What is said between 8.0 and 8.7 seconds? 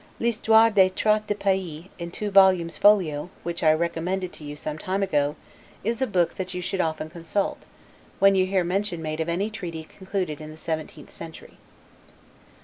when you hear